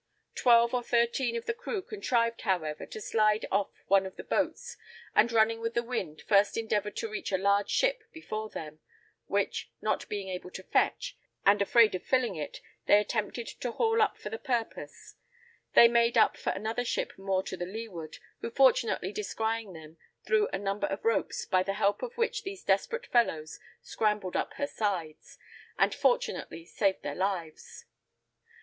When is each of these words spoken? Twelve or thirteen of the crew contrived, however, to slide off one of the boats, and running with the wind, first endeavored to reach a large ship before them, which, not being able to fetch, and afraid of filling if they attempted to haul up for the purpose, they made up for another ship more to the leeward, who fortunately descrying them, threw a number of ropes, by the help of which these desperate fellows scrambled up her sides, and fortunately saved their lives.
Twelve 0.33 0.73
or 0.73 0.81
thirteen 0.81 1.35
of 1.35 1.45
the 1.45 1.53
crew 1.53 1.83
contrived, 1.83 2.41
however, 2.41 2.87
to 2.87 2.99
slide 2.99 3.45
off 3.51 3.69
one 3.85 4.07
of 4.07 4.15
the 4.15 4.23
boats, 4.23 4.75
and 5.13 5.31
running 5.31 5.59
with 5.59 5.75
the 5.75 5.83
wind, 5.83 6.23
first 6.23 6.57
endeavored 6.57 6.95
to 6.95 7.07
reach 7.07 7.31
a 7.31 7.37
large 7.37 7.69
ship 7.69 8.01
before 8.11 8.49
them, 8.49 8.79
which, 9.27 9.69
not 9.79 10.09
being 10.09 10.27
able 10.27 10.49
to 10.49 10.63
fetch, 10.63 11.15
and 11.45 11.61
afraid 11.61 11.93
of 11.93 12.03
filling 12.03 12.35
if 12.35 12.53
they 12.87 12.99
attempted 12.99 13.45
to 13.45 13.73
haul 13.73 14.01
up 14.01 14.17
for 14.17 14.31
the 14.31 14.39
purpose, 14.39 15.17
they 15.75 15.87
made 15.87 16.17
up 16.17 16.35
for 16.35 16.49
another 16.49 16.83
ship 16.83 17.13
more 17.15 17.43
to 17.43 17.55
the 17.55 17.67
leeward, 17.67 18.17
who 18.39 18.49
fortunately 18.49 19.13
descrying 19.13 19.73
them, 19.73 19.97
threw 20.25 20.47
a 20.47 20.57
number 20.57 20.87
of 20.87 21.05
ropes, 21.05 21.45
by 21.45 21.61
the 21.61 21.73
help 21.75 22.01
of 22.01 22.17
which 22.17 22.41
these 22.41 22.63
desperate 22.63 23.05
fellows 23.05 23.59
scrambled 23.83 24.35
up 24.35 24.53
her 24.55 24.65
sides, 24.65 25.37
and 25.77 25.93
fortunately 25.93 26.65
saved 26.65 27.03
their 27.03 27.13
lives. 27.13 27.85